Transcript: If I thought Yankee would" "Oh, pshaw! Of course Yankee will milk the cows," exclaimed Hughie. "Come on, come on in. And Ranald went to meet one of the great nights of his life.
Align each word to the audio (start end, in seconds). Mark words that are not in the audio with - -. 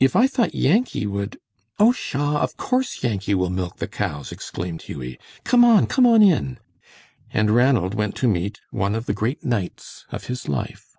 If 0.00 0.16
I 0.16 0.26
thought 0.26 0.56
Yankee 0.56 1.06
would" 1.06 1.38
"Oh, 1.78 1.92
pshaw! 1.92 2.42
Of 2.42 2.56
course 2.56 3.04
Yankee 3.04 3.34
will 3.36 3.48
milk 3.48 3.76
the 3.76 3.86
cows," 3.86 4.32
exclaimed 4.32 4.82
Hughie. 4.82 5.20
"Come 5.44 5.64
on, 5.64 5.86
come 5.86 6.04
on 6.04 6.20
in. 6.20 6.58
And 7.30 7.52
Ranald 7.52 7.94
went 7.94 8.16
to 8.16 8.26
meet 8.26 8.58
one 8.72 8.96
of 8.96 9.06
the 9.06 9.14
great 9.14 9.44
nights 9.44 10.04
of 10.10 10.24
his 10.24 10.48
life. 10.48 10.96